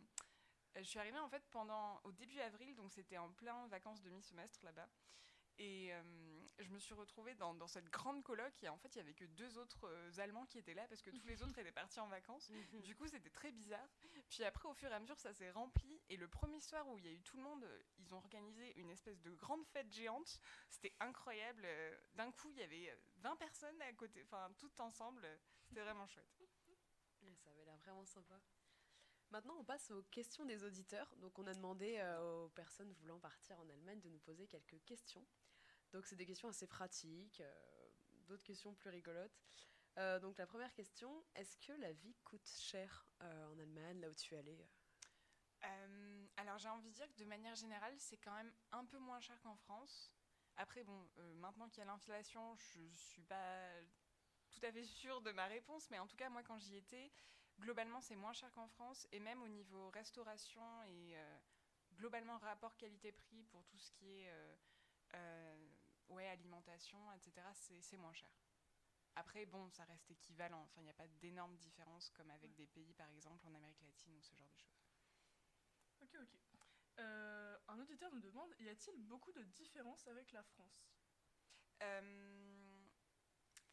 je 0.77 0.83
suis 0.83 0.99
arrivée 0.99 1.19
en 1.19 1.29
fait 1.29 1.43
pendant 1.51 2.01
au 2.03 2.11
début 2.11 2.39
avril, 2.39 2.75
donc 2.75 2.91
c'était 2.91 3.17
en 3.17 3.29
plein 3.31 3.67
vacances 3.67 4.01
de 4.01 4.09
mi-semestre 4.09 4.59
là-bas. 4.65 4.89
Et 5.59 5.93
euh, 5.93 6.30
je 6.59 6.69
me 6.69 6.79
suis 6.79 6.93
retrouvée 6.93 7.33
dans, 7.35 7.53
dans 7.53 7.67
cette 7.67 7.89
grande 7.89 8.23
coloc 8.23 8.53
et 8.63 8.69
en 8.69 8.77
fait 8.77 8.95
il 8.95 8.97
y 8.99 9.01
avait 9.01 9.13
que 9.13 9.25
deux 9.25 9.57
autres 9.57 9.87
euh, 9.87 10.19
Allemands 10.19 10.45
qui 10.45 10.59
étaient 10.59 10.73
là 10.73 10.87
parce 10.87 11.01
que 11.01 11.09
tous 11.09 11.25
les 11.25 11.41
autres 11.41 11.57
étaient 11.57 11.71
partis 11.71 11.99
en 11.99 12.07
vacances. 12.07 12.51
Du 12.91 12.95
coup, 12.95 13.07
c'était 13.07 13.29
très 13.29 13.51
bizarre. 13.51 13.87
Puis 14.29 14.43
après, 14.43 14.67
au 14.67 14.73
fur 14.73 14.89
et 14.91 14.93
à 14.93 14.99
mesure, 14.99 15.17
ça 15.19 15.33
s'est 15.33 15.51
rempli. 15.51 16.01
Et 16.09 16.17
le 16.17 16.27
premier 16.27 16.59
soir 16.59 16.87
où 16.89 16.97
il 16.97 17.05
y 17.05 17.09
a 17.09 17.11
eu 17.11 17.21
tout 17.21 17.37
le 17.37 17.43
monde, 17.43 17.63
euh, 17.63 17.83
ils 17.99 18.13
ont 18.13 18.17
organisé 18.17 18.77
une 18.79 18.89
espèce 18.89 19.21
de 19.21 19.33
grande 19.35 19.65
fête 19.65 19.91
géante. 19.91 20.39
C'était 20.69 20.93
incroyable. 20.99 21.63
Euh, 21.65 21.97
D'un 22.15 22.31
coup, 22.31 22.49
il 22.51 22.57
y 22.57 22.63
avait 22.63 22.89
euh, 22.89 22.95
20 23.17 23.35
personnes 23.37 23.81
à 23.81 23.93
côté, 23.93 24.21
enfin, 24.23 24.51
toutes 24.57 24.79
ensemble. 24.79 25.27
C'était 25.63 25.81
vraiment 25.81 26.07
chouette. 26.07 26.39
Ça 27.43 27.49
avait 27.51 27.65
l'air 27.65 27.77
vraiment 27.77 28.05
sympa. 28.05 28.41
Maintenant, 29.31 29.55
on 29.57 29.63
passe 29.63 29.89
aux 29.91 30.03
questions 30.03 30.45
des 30.45 30.63
auditeurs. 30.65 31.15
Donc, 31.17 31.39
on 31.39 31.47
a 31.47 31.53
demandé 31.53 31.97
euh, 31.99 32.45
aux 32.45 32.49
personnes 32.49 32.91
voulant 32.93 33.19
partir 33.19 33.57
en 33.59 33.69
Allemagne 33.69 34.01
de 34.01 34.09
nous 34.09 34.19
poser 34.19 34.45
quelques 34.45 34.83
questions. 34.83 35.25
Donc, 35.91 36.05
c'est 36.05 36.15
des 36.15 36.25
questions 36.25 36.47
assez 36.47 36.67
pratiques, 36.67 37.41
euh, 37.41 37.89
d'autres 38.27 38.43
questions 38.43 38.73
plus 38.73 38.89
rigolotes. 38.89 39.41
Euh, 39.97 40.19
donc, 40.19 40.37
la 40.37 40.47
première 40.47 40.73
question 40.73 41.25
est-ce 41.35 41.57
que 41.57 41.73
la 41.73 41.91
vie 41.91 42.15
coûte 42.23 42.47
cher 42.47 43.05
euh, 43.21 43.47
en 43.47 43.59
Allemagne, 43.59 43.99
là 43.99 44.09
où 44.09 44.13
tu 44.13 44.33
es 44.33 44.37
allé 44.37 44.57
Euh, 45.65 46.27
alors, 46.37 46.57
j'ai 46.57 46.69
envie 46.69 46.89
de 46.89 46.95
dire 46.95 47.11
que 47.11 47.17
de 47.17 47.25
manière 47.25 47.55
générale, 47.55 47.93
c'est 47.99 48.17
quand 48.17 48.33
même 48.33 48.53
un 48.71 48.85
peu 48.85 48.97
moins 48.99 49.19
cher 49.19 49.39
qu'en 49.41 49.55
France. 49.55 50.11
Après, 50.55 50.83
bon, 50.83 51.09
maintenant 51.35 51.67
qu'il 51.69 51.79
y 51.79 51.81
a 51.81 51.85
l'inflation, 51.85 52.55
je 52.55 52.87
suis 52.93 53.23
pas 53.23 53.69
tout 54.49 54.59
à 54.63 54.71
fait 54.71 54.83
sûre 54.83 55.21
de 55.21 55.31
ma 55.31 55.45
réponse, 55.47 55.89
mais 55.89 55.99
en 55.99 56.07
tout 56.07 56.17
cas, 56.17 56.29
moi, 56.29 56.43
quand 56.43 56.57
j'y 56.57 56.75
étais, 56.75 57.11
globalement, 57.59 58.01
c'est 58.01 58.15
moins 58.15 58.33
cher 58.33 58.51
qu'en 58.51 58.67
France, 58.67 59.07
et 59.11 59.19
même 59.19 59.41
au 59.41 59.47
niveau 59.47 59.89
restauration 59.89 60.83
et 60.83 61.15
globalement 61.95 62.37
rapport 62.39 62.75
qualité-prix 62.75 63.43
pour 63.45 63.63
tout 63.65 63.79
ce 63.79 63.91
qui 63.91 64.09
est 64.09 64.29
ouais, 66.11 66.27
alimentation, 66.27 67.11
etc., 67.13 67.31
c'est 67.53 67.97
moins 67.97 68.13
cher. 68.13 68.29
Après, 69.15 69.45
bon, 69.45 69.69
ça 69.69 69.83
reste 69.85 70.09
équivalent. 70.11 70.61
Enfin, 70.63 70.81
il 70.81 70.85
n'y 70.85 70.89
a 70.89 70.93
pas 70.93 71.07
d'énormes 71.07 71.55
différences 71.57 72.09
comme 72.11 72.31
avec 72.31 72.53
des 72.55 72.67
pays, 72.67 72.93
par 72.93 73.09
exemple, 73.09 73.45
en 73.47 73.53
Amérique 73.55 73.81
latine 73.81 74.15
ou 74.15 74.21
ce 74.21 74.35
genre 74.35 74.47
de 74.47 74.57
choses. 74.57 74.87
Ok, 76.01 76.15
ok. 76.15 76.39
Euh, 76.99 77.57
un 77.67 77.79
auditeur 77.79 78.11
nous 78.11 78.19
demande 78.19 78.53
y 78.59 78.69
a-t-il 78.69 78.97
beaucoup 79.03 79.31
de 79.31 79.43
différences 79.43 80.07
avec 80.07 80.31
la 80.31 80.43
France? 80.43 80.93
Euh, 81.83 82.50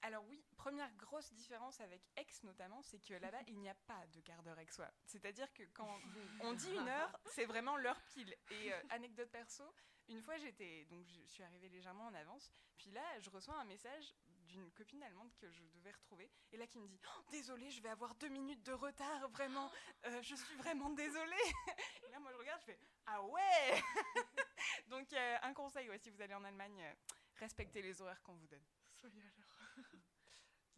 Alors 0.09 0.25
oui, 0.31 0.43
première 0.57 0.91
grosse 0.97 1.31
différence 1.35 1.83
avec 1.83 2.01
Aix 2.17 2.25
notamment, 2.43 2.81
c'est 2.81 2.99
que 2.99 3.13
là-bas, 3.13 3.43
il 3.47 3.59
n'y 3.59 3.69
a 3.69 3.75
pas 3.75 4.07
de 4.07 4.23
quart 4.23 4.43
d'heure 4.43 4.57
aixois. 4.57 4.91
C'est-à-dire 5.05 5.53
que 5.53 5.65
quand 5.75 6.01
on 6.41 6.55
dit 6.55 6.73
une 6.73 6.89
heure, 6.89 7.21
c'est 7.27 7.45
vraiment 7.45 7.77
l'heure 7.77 8.01
pile. 8.15 8.35
Et 8.51 8.73
euh, 8.73 8.81
anecdote 8.89 9.31
perso, 9.31 9.65
une 10.09 10.23
fois 10.23 10.39
j'étais, 10.39 10.87
donc 10.87 11.05
je 11.05 11.27
suis 11.27 11.43
arrivée 11.43 11.69
légèrement 11.69 12.07
en 12.07 12.15
avance, 12.15 12.51
puis 12.79 12.91
là 12.91 13.03
je 13.21 13.29
reçois 13.29 13.61
un 13.61 13.67
message 13.67 14.15
d'une 14.47 14.71
copine 14.71 15.03
allemande 15.03 15.31
que 15.37 15.51
je 15.51 15.63
devais 15.75 15.91
retrouver, 15.91 16.31
et 16.53 16.57
là 16.57 16.67
qui 16.67 16.79
me 16.79 16.89
dit 16.89 16.99
oh, 17.05 17.23
Désolée, 17.31 17.71
je 17.71 17.83
vais 17.83 17.91
avoir 17.91 18.15
deux 18.15 18.29
minutes 18.29 18.65
de 18.65 18.73
retard, 18.73 19.29
vraiment, 19.29 19.71
euh, 20.07 20.23
je 20.23 20.35
suis 20.35 20.57
vraiment 20.57 20.89
désolée. 20.89 21.37
et 22.03 22.09
là 22.09 22.19
moi 22.19 22.33
je 22.33 22.39
regarde, 22.39 22.63
je 22.63 22.73
fais 22.73 22.79
Ah 23.05 23.23
ouais 23.23 23.83
Donc 24.89 25.13
euh, 25.13 25.37
un 25.43 25.53
conseil, 25.53 25.91
ouais, 25.91 25.99
si 25.99 26.09
vous 26.09 26.23
allez 26.23 26.33
en 26.33 26.45
Allemagne, 26.45 26.97
respectez 27.35 27.83
les 27.83 28.01
horaires 28.01 28.23
qu'on 28.23 28.37
vous 28.37 28.47
donne. 28.47 28.65
Soyez 28.95 29.21
à 29.21 29.25
l'heure. 29.25 29.48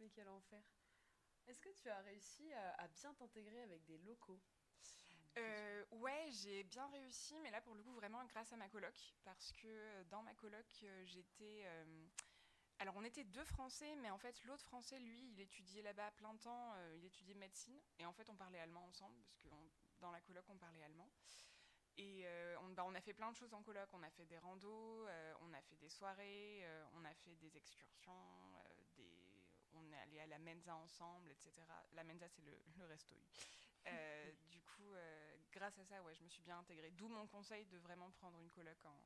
Mais 0.01 0.09
quel 0.09 0.27
enfer. 0.29 0.63
Est-ce 1.45 1.61
que 1.61 1.69
tu 1.69 1.87
as 1.89 2.01
réussi 2.01 2.51
à, 2.53 2.87
bien 2.87 3.13
t'intégrer 3.13 3.61
avec 3.61 3.85
des 3.85 3.99
locaux? 3.99 4.41
Euh, 5.37 5.85
ouais, 5.91 6.27
j'ai 6.31 6.63
bien 6.63 6.87
réussi, 6.87 7.39
mais 7.41 7.51
là 7.51 7.61
pour 7.61 7.75
le 7.75 7.83
coup 7.83 7.93
vraiment 7.93 8.25
grâce 8.25 8.51
à 8.51 8.57
ma 8.57 8.67
coloc, 8.67 8.95
parce 9.23 9.51
que 9.53 9.67
euh, 9.67 10.03
dans 10.05 10.23
ma 10.23 10.33
coloc 10.33 10.65
euh, 10.83 11.05
j'étais, 11.05 11.61
euh, 11.65 12.07
alors 12.79 12.95
on 12.97 13.03
était 13.03 13.23
deux 13.23 13.45
Français, 13.45 13.95
mais 13.97 14.09
en 14.09 14.17
fait 14.17 14.43
l'autre 14.43 14.63
Français 14.63 14.99
lui 14.99 15.21
il 15.29 15.39
étudiait 15.39 15.83
là-bas 15.83 16.07
à 16.07 16.11
plein 16.11 16.35
temps, 16.37 16.75
il 16.95 17.05
étudiait 17.05 17.35
médecine, 17.35 17.79
et 17.99 18.05
en 18.05 18.11
fait 18.11 18.29
on 18.29 18.35
parlait 18.35 18.59
allemand 18.59 18.83
ensemble, 18.87 19.15
parce 19.21 19.37
que 19.37 19.47
dans 19.99 20.11
la 20.11 20.19
coloc 20.21 20.43
on 20.49 20.57
parlait 20.57 20.83
allemand. 20.83 21.09
Et 21.97 22.25
on, 22.61 22.69
bah, 22.69 22.83
on 22.87 22.95
a 22.95 23.01
fait 23.01 23.13
plein 23.13 23.31
de 23.31 23.35
choses 23.35 23.53
en 23.53 23.61
coloc, 23.61 23.87
on 23.93 24.01
a 24.01 24.09
fait 24.09 24.25
des 24.25 24.39
randos, 24.39 25.05
on 25.41 25.53
a 25.53 25.61
fait 25.61 25.75
des 25.75 25.89
soirées, 25.89 26.65
on 26.93 27.05
a 27.05 27.13
fait 27.13 27.35
des 27.35 27.55
excursions. 27.55 28.13
On 29.73 29.91
est 29.91 29.97
allé 29.97 30.19
à 30.19 30.27
la 30.27 30.39
Mensa 30.39 30.75
ensemble, 30.75 31.31
etc. 31.31 31.51
La 31.93 32.03
Mensa 32.03 32.27
c'est 32.29 32.41
le, 32.43 32.57
le 32.77 32.85
resto. 32.85 33.15
Euh, 33.87 34.31
du 34.51 34.61
coup, 34.61 34.93
euh, 34.93 35.37
grâce 35.51 35.77
à 35.79 35.85
ça, 35.85 36.01
ouais, 36.03 36.13
je 36.15 36.23
me 36.23 36.29
suis 36.29 36.41
bien 36.43 36.59
intégrée. 36.59 36.91
D'où 36.91 37.07
mon 37.07 37.27
conseil 37.27 37.65
de 37.65 37.77
vraiment 37.77 38.11
prendre 38.11 38.39
une 38.39 38.49
coloc 38.51 38.83
en, 38.85 39.03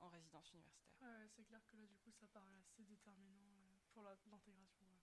en 0.00 0.08
résidence 0.08 0.52
universitaire. 0.52 1.02
Ouais, 1.02 1.28
c'est 1.28 1.44
clair 1.44 1.60
que 1.66 1.76
là, 1.76 1.86
du 1.86 1.96
coup, 1.98 2.10
ça 2.12 2.26
paraît 2.28 2.54
assez 2.60 2.84
déterminant 2.84 3.52
euh, 3.58 3.76
pour 3.92 4.02
l'intégration. 4.02 4.86
ouais. 4.86 5.00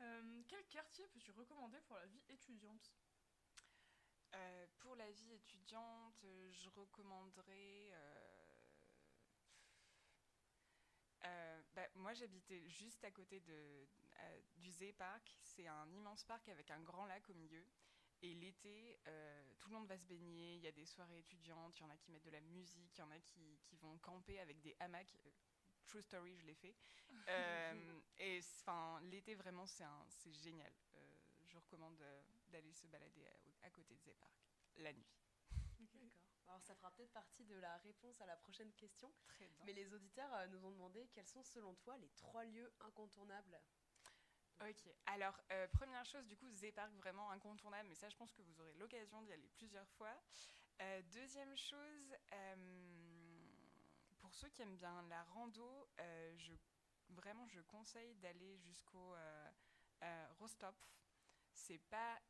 Euh, 0.00 0.42
quel 0.48 0.64
quartier 0.68 1.06
peux-tu 1.08 1.30
recommander 1.32 1.80
pour 1.82 1.96
la 1.96 2.06
vie 2.06 2.22
étudiante? 2.28 2.92
Euh, 4.34 4.66
pour 4.78 4.94
la 4.96 5.10
vie 5.10 5.32
étudiante, 5.32 6.24
je 6.50 6.68
recommanderais. 6.68 7.90
euh, 7.92 8.68
euh, 11.24 11.62
bah, 11.74 11.88
moi, 12.08 12.14
j'habitais 12.14 12.66
juste 12.70 13.04
à 13.04 13.10
côté 13.10 13.38
de, 13.40 13.52
euh, 13.52 14.40
du 14.56 14.70
Zee 14.70 14.94
Park. 14.94 15.36
C'est 15.42 15.66
un 15.66 15.86
immense 15.92 16.24
parc 16.24 16.48
avec 16.48 16.70
un 16.70 16.80
grand 16.80 17.04
lac 17.04 17.28
au 17.28 17.34
milieu. 17.34 17.62
Et 18.22 18.32
l'été, 18.32 18.98
euh, 19.06 19.54
tout 19.60 19.68
le 19.68 19.74
monde 19.74 19.86
va 19.86 19.98
se 19.98 20.06
baigner. 20.06 20.54
Il 20.54 20.62
y 20.62 20.66
a 20.68 20.72
des 20.72 20.86
soirées 20.86 21.18
étudiantes. 21.18 21.78
Il 21.78 21.82
y 21.82 21.84
en 21.84 21.90
a 21.90 21.98
qui 21.98 22.10
mettent 22.10 22.24
de 22.24 22.30
la 22.30 22.40
musique. 22.40 22.96
Il 22.96 23.00
y 23.00 23.04
en 23.04 23.10
a 23.10 23.18
qui, 23.20 23.58
qui 23.62 23.76
vont 23.76 23.98
camper 23.98 24.40
avec 24.40 24.58
des 24.62 24.74
hamacs. 24.80 25.14
Euh, 25.26 25.30
True 25.84 26.00
story, 26.00 26.34
je 26.38 26.46
l'ai 26.46 26.54
fait. 26.54 26.74
Euh, 27.28 28.00
et 28.18 28.38
enfin, 28.38 29.02
l'été, 29.02 29.34
vraiment, 29.34 29.66
c'est 29.66 30.32
génial. 30.32 30.72
Je 31.44 31.58
recommande 31.58 32.02
d'aller 32.48 32.72
se 32.72 32.86
balader 32.86 33.26
à, 33.26 33.66
à 33.66 33.70
côté 33.70 33.94
de 33.96 34.00
Zee 34.00 34.14
Park 34.14 34.32
la 34.76 34.94
nuit. 34.94 35.06
Alors 36.48 36.62
ça 36.62 36.74
fera 36.74 36.90
peut-être 36.92 37.12
partie 37.12 37.44
de 37.44 37.56
la 37.56 37.76
réponse 37.78 38.20
à 38.20 38.26
la 38.26 38.36
prochaine 38.36 38.72
question. 38.72 39.12
Très 39.26 39.46
bien. 39.48 39.64
Mais 39.66 39.72
les 39.72 39.92
auditeurs 39.92 40.32
euh, 40.34 40.46
nous 40.48 40.64
ont 40.64 40.70
demandé 40.70 41.06
quels 41.12 41.26
sont 41.28 41.42
selon 41.42 41.74
toi 41.76 41.96
les 41.98 42.08
trois 42.10 42.44
lieux 42.44 42.72
incontournables. 42.80 43.60
Ok, 44.60 44.90
alors 45.06 45.40
euh, 45.52 45.68
première 45.68 46.04
chose, 46.04 46.26
du 46.26 46.36
coup, 46.36 46.50
Zee 46.50 46.72
Park 46.72 46.92
vraiment 46.94 47.30
incontournable, 47.30 47.88
mais 47.88 47.94
ça, 47.94 48.08
je 48.08 48.16
pense 48.16 48.32
que 48.32 48.42
vous 48.42 48.60
aurez 48.60 48.72
l'occasion 48.74 49.22
d'y 49.22 49.32
aller 49.32 49.48
plusieurs 49.50 49.88
fois. 49.90 50.12
Euh, 50.80 51.02
deuxième 51.12 51.56
chose, 51.56 52.16
euh, 52.32 53.46
pour 54.18 54.34
ceux 54.34 54.48
qui 54.48 54.62
aiment 54.62 54.76
bien 54.76 55.02
la 55.02 55.22
rando, 55.24 55.88
je, 56.36 56.52
vraiment, 57.10 57.46
je 57.46 57.60
conseille 57.60 58.16
d'aller 58.16 58.58
jusqu'au 58.58 59.14
Rostopf. 60.38 60.90
C'est 61.52 61.78
pas 61.90 62.20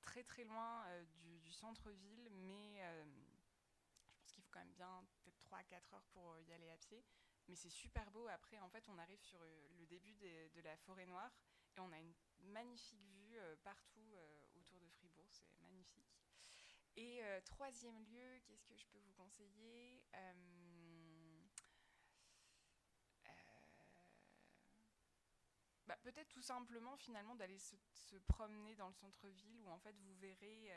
très 0.00 0.24
très 0.24 0.44
loin 0.44 0.84
du, 1.18 1.38
du 1.40 1.52
centre-ville, 1.52 2.28
mais 2.30 2.82
euh, 2.82 3.04
je 4.04 4.18
pense 4.18 4.32
qu'il 4.32 4.42
faut 4.44 4.45
même 4.56 4.72
bien 4.72 5.04
peut-être 5.22 5.38
3 5.38 5.58
à 5.58 5.64
4 5.64 5.94
heures 5.94 6.06
pour 6.12 6.32
euh, 6.32 6.42
y 6.42 6.52
aller 6.52 6.70
à 6.70 6.76
pied. 6.78 7.04
Mais 7.48 7.54
c'est 7.54 7.70
super 7.70 8.10
beau. 8.10 8.26
Après, 8.28 8.58
en 8.58 8.68
fait, 8.68 8.88
on 8.88 8.98
arrive 8.98 9.20
sur 9.20 9.40
euh, 9.42 9.68
le 9.78 9.86
début 9.86 10.14
de 10.14 10.60
la 10.60 10.76
forêt 10.78 11.06
noire 11.06 11.30
et 11.76 11.80
on 11.80 11.92
a 11.92 11.98
une 11.98 12.14
magnifique 12.40 13.04
vue 13.04 13.38
euh, 13.38 13.54
partout 13.62 14.16
autour 14.54 14.80
de 14.80 14.88
Fribourg. 14.88 15.28
C'est 15.30 15.60
magnifique. 15.60 16.18
Et 16.96 17.20
troisième 17.44 18.02
lieu, 18.04 18.40
qu'est-ce 18.46 18.64
que 18.64 18.74
je 18.74 18.86
peux 18.86 18.98
vous 18.98 19.12
conseiller? 19.12 20.02
Bah, 25.86 25.96
Peut-être 26.02 26.30
tout 26.30 26.40
simplement 26.40 26.96
finalement 26.96 27.36
d'aller 27.36 27.58
se, 27.58 27.76
promener 28.28 28.74
dans 28.76 28.88
le 28.88 28.94
centre-ville 28.94 29.60
où 29.60 29.68
en 29.68 29.78
fait 29.78 29.94
vous 29.98 30.14
verrez 30.14 30.72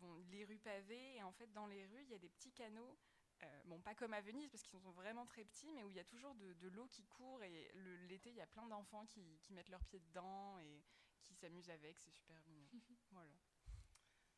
bon, 0.00 0.16
les 0.30 0.44
rues 0.44 0.58
pavées 0.58 1.16
et 1.16 1.22
en 1.22 1.32
fait 1.32 1.52
dans 1.52 1.66
les 1.66 1.84
rues 1.86 2.02
il 2.02 2.10
y 2.10 2.14
a 2.14 2.18
des 2.18 2.28
petits 2.28 2.52
canaux 2.52 2.98
euh, 3.42 3.62
bon, 3.64 3.80
pas 3.80 3.94
comme 3.94 4.12
à 4.12 4.20
Venise 4.20 4.50
parce 4.50 4.62
qu'ils 4.62 4.80
sont 4.80 4.90
vraiment 4.90 5.24
très 5.24 5.44
petits, 5.44 5.72
mais 5.72 5.82
où 5.82 5.88
il 5.88 5.96
y 5.96 6.00
a 6.00 6.04
toujours 6.04 6.34
de, 6.34 6.52
de 6.54 6.68
l'eau 6.68 6.86
qui 6.88 7.04
court 7.06 7.42
et 7.42 7.70
l'été, 8.06 8.30
il 8.30 8.36
y 8.36 8.40
a 8.40 8.46
plein 8.46 8.66
d'enfants 8.66 9.06
qui, 9.06 9.38
qui 9.40 9.54
mettent 9.54 9.70
leurs 9.70 9.84
pieds 9.84 10.00
dedans 10.00 10.58
et 10.58 10.84
qui 11.24 11.34
s'amusent 11.34 11.70
avec, 11.70 11.98
c'est 11.98 12.10
super 12.10 12.36
mignon. 12.48 12.68
voilà. 13.12 13.32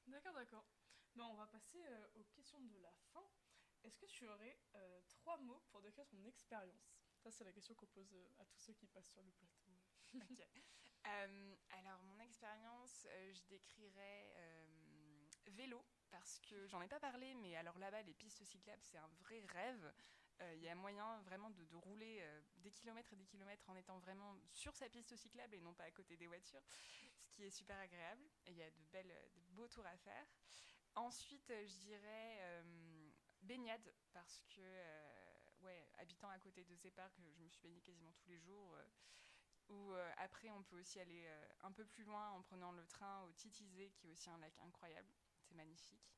D'accord, 0.07 0.35
d'accord. 0.35 0.65
Ben, 1.17 1.25
on 1.25 1.35
va 1.35 1.47
passer 1.47 1.85
euh, 1.85 2.07
aux 2.15 2.25
questions 2.25 2.61
de 2.61 2.79
la 2.79 2.93
fin. 3.13 3.25
Est-ce 3.83 3.99
que 3.99 4.07
tu 4.07 4.29
aurais 4.29 4.57
euh, 4.77 5.01
trois 5.09 5.37
mots 5.39 5.63
pour 5.71 5.83
décrire 5.83 6.07
ton 6.07 6.23
expérience? 6.25 7.03
Ça, 7.19 7.31
c'est 7.31 7.45
la 7.45 7.53
question 7.53 7.75
qu'on 7.75 7.87
pose 7.87 8.15
à 8.39 8.45
tous 8.47 8.59
ceux 8.59 8.73
qui 8.73 8.87
passent 8.87 9.11
sur 9.11 9.23
le 9.23 9.33
plateau. 9.33 9.73
Ok. 10.15 10.47
Euh, 11.05 11.57
alors, 11.71 12.01
mon 12.05 12.21
expérience, 12.21 13.09
euh, 13.11 13.33
je 13.33 13.43
décrirais 13.47 14.33
euh, 14.37 14.72
vélo, 15.53 15.85
parce 16.11 16.39
que 16.41 16.67
j'en 16.67 16.81
ai 16.83 16.89
pas 16.89 17.01
parlé, 17.01 17.35
mais 17.35 17.57
alors 17.57 17.79
là-bas, 17.79 18.03
les 18.03 18.15
pistes 18.15 18.45
cyclables, 18.45 18.83
c'est 18.83 18.99
un 18.99 19.09
vrai 19.21 19.45
rêve. 19.49 19.93
Euh, 20.41 20.55
Il 20.57 20.63
y 20.63 20.69
a 20.69 20.75
moyen 20.75 21.21
vraiment 21.23 21.51
de, 21.51 21.75
rouler 21.77 22.19
euh, 22.23 22.41
des 22.57 22.71
kilomètres 22.71 23.13
et 23.13 23.17
des 23.17 23.27
kilomètres 23.27 23.69
en 23.69 23.77
étant 23.77 23.99
vraiment 23.99 24.35
sur 24.53 24.75
sa 24.77 24.89
piste 24.89 25.17
cyclable 25.17 25.55
et 25.55 25.61
non 25.61 25.75
pas 25.75 25.85
à 25.85 25.91
côté 25.91 26.17
des 26.17 26.27
voitures, 26.27 26.63
ce 27.23 27.31
qui 27.31 27.45
est 27.45 27.51
super 27.51 27.79
agréable. 27.79 28.25
Et 28.47 28.53
il 28.53 28.57
y 28.57 28.63
a 28.63 28.71
de, 28.71 28.83
belles, 28.93 29.31
beaux 29.51 29.69
tours 29.69 29.87
à 29.87 29.97
faire. 29.97 30.27
Ensuite, 30.95 31.51
euh, 31.51 31.67
je 31.67 31.77
dirais 31.79 32.39
euh, 32.41 33.11
baignade, 33.43 33.95
parce 34.13 34.43
que, 34.49 34.61
euh, 34.61 35.45
ouais, 35.63 35.89
habitant 35.99 36.29
à 36.29 36.39
côté 36.39 36.65
de 36.65 36.75
ces 36.77 36.91
parcs, 36.91 37.19
je 37.19 37.43
me 37.43 37.49
suis 37.49 37.61
baignée 37.61 37.81
quasiment 37.81 38.13
tous 38.13 38.29
les 38.29 38.39
jours. 38.39 38.75
euh, 38.77 38.85
ou 39.69 39.95
euh, 39.95 40.13
après, 40.19 40.51
on 40.51 40.63
peut 40.63 40.81
aussi 40.81 41.01
aller 41.01 41.25
euh, 41.27 41.49
un 41.63 41.73
peu 41.73 41.85
plus 41.87 42.05
loin 42.05 42.31
en 42.33 42.43
prenant 42.43 42.73
le 42.73 42.87
train 42.87 43.23
au 43.23 43.33
Titisé, 43.33 43.91
qui 43.91 44.07
est 44.07 44.11
aussi 44.11 44.29
un 44.29 44.39
lac 44.39 44.53
incroyable. 44.61 45.13
Magnifique. 45.55 46.13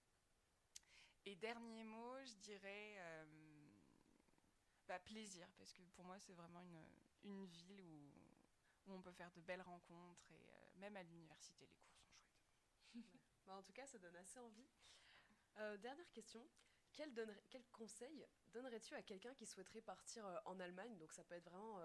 Et 1.26 1.36
dernier 1.36 1.84
mot, 1.84 2.16
je 2.24 2.34
dirais 2.34 2.96
euh, 2.98 3.24
bah, 4.86 4.98
plaisir, 4.98 5.48
parce 5.56 5.72
que 5.72 5.82
pour 5.94 6.04
moi, 6.04 6.18
c'est 6.18 6.34
vraiment 6.34 6.62
une, 7.22 7.46
ville 7.46 7.80
où, 7.80 8.12
on 8.86 9.00
peut 9.00 9.12
faire 9.12 9.30
de 9.32 9.40
belles 9.40 9.62
rencontres, 9.62 10.30
et 10.32 10.50
euh, 10.50 10.70
même 10.76 10.96
à 10.96 11.02
l'université, 11.02 11.66
les 11.66 11.76
cours 11.76 11.96
sont 11.96 12.12
chouettes. 12.12 12.94
Bah, 13.46 13.56
en 13.56 13.62
tout 13.62 13.72
cas, 13.72 13.86
ça 13.86 13.98
donne 13.98 14.16
assez 14.16 14.38
envie. 14.38 14.68
Euh, 15.58 15.76
dernière 15.76 16.10
question. 16.12 16.46
Quel, 16.92 17.12
quel 17.50 17.64
conseil 17.72 18.24
donnerais-tu 18.46 18.94
à 18.94 19.02
quelqu'un 19.02 19.34
qui 19.34 19.44
souhaiterait 19.46 19.82
partir 19.82 20.24
en 20.44 20.58
Allemagne? 20.60 20.96
Donc 20.96 21.12
ça 21.12 21.24
peut 21.24 21.34
être 21.34 21.50
vraiment 21.50 21.78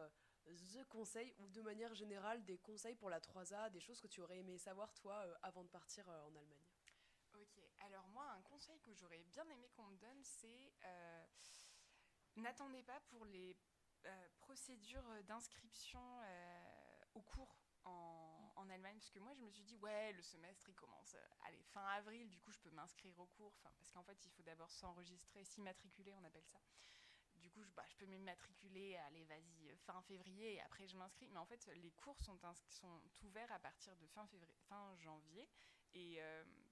the 0.45 0.83
conseil 0.87 1.33
ou 1.39 1.49
de 1.49 1.61
manière 1.61 1.93
générale 1.95 2.45
des 2.45 2.59
conseils 2.59 2.95
pour 2.95 3.09
la 3.09 3.19
3A, 3.19 3.71
des 3.71 3.79
choses 3.79 3.99
que 3.99 4.07
tu 4.07 4.21
aurais 4.21 4.37
aimé 4.37 4.57
savoir 4.57 4.93
toi 4.93 5.25
avant 5.41 5.63
de 5.63 5.69
partir 5.69 6.07
en 6.07 6.35
Allemagne? 6.35 6.78
Alors 7.89 8.07
moi, 8.09 8.23
un 8.37 8.41
conseil 8.43 8.79
que 8.81 8.93
j'aurais 8.93 9.23
bien 9.23 9.49
aimé 9.49 9.67
qu'on 9.75 9.85
me 9.85 9.97
donne, 9.97 10.23
c'est 10.23 10.73
euh, 10.85 11.25
n'attendez 12.35 12.83
pas 12.83 12.99
pour 13.09 13.25
les 13.25 13.57
euh, 14.05 14.27
procédures 14.37 15.23
d'inscription 15.23 15.99
euh, 16.21 17.01
au 17.15 17.21
cours 17.21 17.57
en, 17.85 18.69
Allemagne, 18.69 18.99
parce 18.99 19.09
que 19.09 19.17
moi, 19.17 19.33
je 19.33 19.41
me 19.41 19.49
suis 19.49 19.63
dit, 19.63 19.75
ouais, 19.77 20.13
le 20.13 20.21
semestre, 20.21 20.69
il 20.69 20.75
commence, 20.75 21.15
euh, 21.15 21.27
allez, 21.47 21.63
fin 21.63 21.83
avril, 21.87 22.29
du 22.29 22.39
coup, 22.39 22.51
je 22.51 22.59
peux 22.59 22.69
m'inscrire 22.69 23.17
au 23.17 23.25
cours, 23.25 23.57
parce 23.63 23.91
qu'en 23.91 24.03
fait, 24.03 24.23
il 24.23 24.29
faut 24.29 24.43
d'abord 24.43 24.69
s'enregistrer, 24.69 25.43
s'immatriculer, 25.43 26.13
on 26.13 26.23
appelle 26.23 26.45
ça. 26.45 26.59
Du 27.37 27.49
coup, 27.49 27.63
je, 27.63 27.71
bah, 27.71 27.83
peux 27.97 28.05
m'immatriculer, 28.05 28.95
allez, 29.07 29.25
vas-y, 29.25 29.75
fin 29.77 29.99
février, 30.03 30.53
et 30.53 30.61
après, 30.61 30.85
je 30.85 30.95
m'inscris. 30.97 31.27
Mais 31.29 31.39
en 31.39 31.47
fait, 31.47 31.65
les 31.77 31.89
cours 31.93 32.21
sont, 32.21 32.37
ouverts 33.23 33.51
à 33.51 33.59
partir 33.59 33.95
de 33.95 34.05
fin, 34.05 34.29
janvier, 34.97 35.49
et 35.93 36.21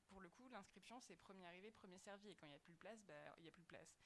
pour 0.09 0.21
le 0.21 0.29
coup, 0.29 0.47
l'inscription, 0.49 0.99
c'est 0.99 1.15
premier 1.15 1.45
arrivé, 1.45 1.71
premier 1.71 1.99
servi. 1.99 2.29
Et 2.29 2.35
quand 2.35 2.45
il 2.45 2.49
n'y 2.49 2.55
a 2.55 2.59
plus 2.59 2.73
de 2.73 2.79
place, 2.79 3.01
bah, 3.03 3.13
il 3.37 3.43
n'y 3.43 3.49
a 3.49 3.51
plus 3.51 3.63
de 3.63 3.67
place. 3.67 3.97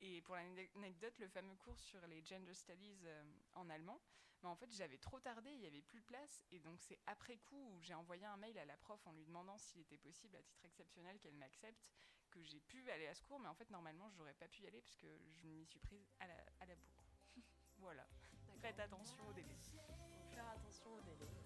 Et 0.00 0.22
pour 0.22 0.34
l'anecdote, 0.34 1.18
le 1.18 1.28
fameux 1.28 1.56
cours 1.56 1.78
sur 1.78 2.06
les 2.06 2.22
gender 2.22 2.54
studies 2.54 2.96
euh, 3.04 3.22
en 3.54 3.68
allemand, 3.68 4.00
mais 4.42 4.48
en 4.48 4.56
fait 4.56 4.72
j'avais 4.72 4.96
trop 4.96 5.20
tardé, 5.20 5.50
il 5.50 5.58
n'y 5.60 5.66
avait 5.66 5.82
plus 5.82 6.00
de 6.00 6.06
place, 6.06 6.42
et 6.50 6.58
donc 6.58 6.80
c'est 6.80 6.98
après 7.06 7.36
coup 7.36 7.72
où 7.74 7.80
j'ai 7.82 7.92
envoyé 7.92 8.24
un 8.24 8.38
mail 8.38 8.58
à 8.58 8.64
la 8.64 8.76
prof 8.78 9.06
en 9.06 9.12
lui 9.12 9.24
demandant 9.26 9.58
s'il 9.58 9.82
était 9.82 9.98
possible 9.98 10.36
à 10.36 10.42
titre 10.42 10.64
exceptionnel 10.64 11.18
qu'elle 11.18 11.34
m'accepte, 11.34 11.84
que 12.30 12.42
j'ai 12.42 12.60
pu 12.60 12.90
aller 12.90 13.08
à 13.08 13.14
ce 13.14 13.22
cours, 13.24 13.38
mais 13.38 13.48
en 13.48 13.54
fait 13.54 13.68
normalement 13.68 14.08
j'aurais 14.10 14.34
pas 14.34 14.48
pu 14.48 14.62
y 14.62 14.66
aller 14.66 14.80
parce 14.80 14.96
que 14.96 15.08
je 15.32 15.46
m'y 15.46 15.66
suis 15.66 15.80
prise 15.80 16.08
à 16.20 16.26
la, 16.26 16.36
à 16.60 16.66
la 16.66 16.74
bourre. 16.76 17.04
voilà, 17.78 18.06
faites 18.60 18.80
attention 18.80 19.26
au 19.28 19.32
délai. 19.34 19.56
Faut 19.60 20.34
faire 20.34 20.48
attention 20.48 20.94
au 20.94 21.00
délai. 21.02 21.39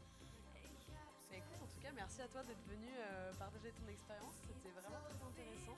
Merci 1.92 2.22
à 2.22 2.28
toi 2.28 2.42
d'être 2.44 2.64
venu 2.64 2.88
euh, 2.96 3.32
partager 3.34 3.70
ton 3.72 3.86
expérience, 3.88 4.34
c'était 4.48 4.72
vraiment 4.72 5.00
très 5.04 5.20
intéressant. 5.20 5.76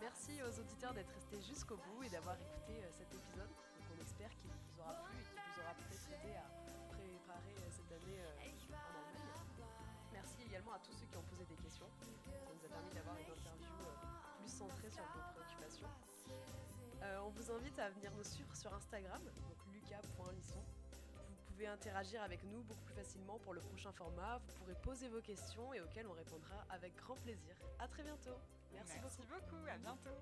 Merci 0.00 0.42
aux 0.42 0.60
auditeurs 0.60 0.92
d'être 0.92 1.12
restés 1.14 1.40
jusqu'au 1.40 1.76
bout 1.76 2.02
et 2.02 2.10
d'avoir 2.10 2.36
écouté 2.36 2.84
euh, 2.84 2.92
cet 2.92 3.08
épisode. 3.08 3.48
On 3.88 4.00
espère 4.00 4.28
qu'il 4.36 4.50
vous 4.50 4.80
aura 4.80 4.94
plu 5.08 5.16
et 5.16 5.24
qu'il 5.24 5.40
vous 5.40 5.60
aura 5.64 5.74
peut-être 5.74 6.08
aidé 6.12 6.36
à 6.36 6.44
préparer 6.92 7.56
euh, 7.56 7.70
cette 7.72 7.92
année 7.92 8.20
en 8.20 8.92
Allemagne. 8.92 9.64
Merci 10.12 10.42
également 10.44 10.72
à 10.72 10.80
tous 10.80 10.92
ceux 10.92 11.06
qui 11.06 11.16
ont 11.16 11.28
posé 11.30 11.44
des 11.46 11.56
questions. 11.56 11.88
Ça 11.96 12.52
nous 12.52 12.64
a 12.64 12.68
permis 12.68 12.92
d'avoir 12.92 13.16
une 13.16 13.32
interview 13.32 13.72
plus 14.36 14.52
centrée 14.52 14.90
sur 14.90 15.04
vos 15.16 15.24
préoccupations. 15.32 15.92
On 17.24 17.30
vous 17.30 17.50
invite 17.50 17.78
à 17.78 17.88
venir 17.90 18.12
nous 18.12 18.24
suivre 18.24 18.54
sur 18.54 18.72
Instagram, 18.74 19.22
donc 19.24 19.56
lucas.lisson. 19.72 20.60
Vous 21.60 21.66
pouvez 21.66 21.74
interagir 21.74 22.22
avec 22.22 22.42
nous 22.44 22.62
beaucoup 22.62 22.84
plus 22.84 22.94
facilement 22.94 23.38
pour 23.40 23.52
le 23.52 23.60
prochain 23.60 23.92
format. 23.92 24.38
Vous 24.38 24.54
pourrez 24.60 24.74
poser 24.82 25.08
vos 25.08 25.20
questions 25.20 25.74
et 25.74 25.80
auxquelles 25.82 26.06
on 26.06 26.14
répondra 26.14 26.64
avec 26.70 26.96
grand 26.96 27.16
plaisir. 27.16 27.54
À 27.78 27.86
très 27.86 28.02
bientôt. 28.02 28.40
Merci, 28.72 28.96
beaucoup. 29.02 29.28
beaucoup, 29.28 29.66
à 29.68 29.76
bientôt. 29.76 30.16